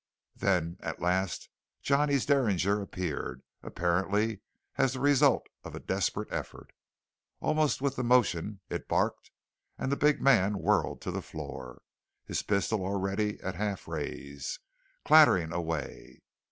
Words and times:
Then 0.35 0.77
at 0.79 0.99
last 0.99 1.47
Johnny's 1.83 2.25
derringer 2.25 2.81
appeared, 2.81 3.43
apparently 3.61 4.41
as 4.75 4.93
the 4.93 4.99
result 4.99 5.45
of 5.63 5.75
a 5.75 5.79
desperate 5.79 6.31
effort. 6.33 6.73
Almost 7.39 7.83
with 7.83 7.97
the 7.97 8.03
motion, 8.03 8.61
it 8.67 8.87
barked, 8.87 9.29
and 9.77 9.91
the 9.91 9.95
big 9.95 10.19
man 10.19 10.57
whirled 10.57 11.01
to 11.01 11.11
the 11.11 11.21
floor, 11.21 11.83
his 12.25 12.41
pistol, 12.41 12.83
already 12.83 13.39
at 13.41 13.53
half 13.53 13.87
raise, 13.87 14.57
clattering 15.05 15.53
away. 15.53 16.21